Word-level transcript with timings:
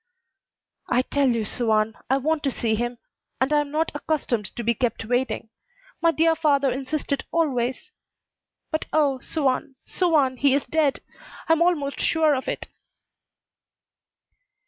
"I 0.89 1.03
tell 1.03 1.29
you, 1.29 1.45
Suan, 1.45 1.93
I 2.09 2.17
want 2.17 2.41
to 2.45 2.49
see 2.51 2.73
him. 2.73 2.97
And 3.39 3.53
I 3.53 3.59
am 3.61 3.69
not 3.69 3.91
accustomed 3.93 4.47
to 4.55 4.63
be 4.63 4.73
kept 4.73 5.05
waiting. 5.05 5.49
My 6.01 6.09
dear 6.09 6.35
father 6.35 6.71
insisted 6.71 7.27
always 7.31 7.91
But 8.71 8.85
oh, 8.91 9.19
Suan, 9.19 9.75
Suan, 9.85 10.37
he 10.37 10.55
is 10.55 10.65
dead 10.65 11.01
I 11.47 11.53
am 11.53 11.61
almost 11.61 11.99
sure 11.99 12.33
of 12.33 12.47
it." 12.47 12.67